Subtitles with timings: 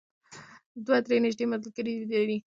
[0.85, 2.37] دوی درې نژدې مسلمان ملګري لري.